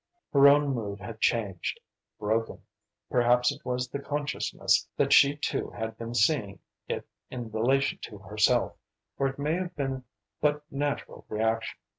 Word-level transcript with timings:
Her 0.33 0.47
own 0.47 0.69
mood 0.73 0.99
had 0.99 1.21
changed, 1.21 1.79
broken. 2.17 2.63
Perhaps 3.11 3.51
it 3.51 3.63
was 3.63 3.87
the 3.87 3.99
consciousness 3.99 4.87
that 4.97 5.13
she 5.13 5.35
too 5.35 5.69
had 5.69 5.95
been 5.95 6.15
seeing 6.15 6.57
it 6.87 7.07
in 7.29 7.51
relation 7.51 7.99
to 8.05 8.17
herself, 8.17 8.75
or 9.19 9.27
it 9.27 9.37
may 9.37 9.53
have 9.53 9.75
been 9.75 10.05
but 10.41 10.63
natural 10.71 11.27
reaction. 11.29 11.77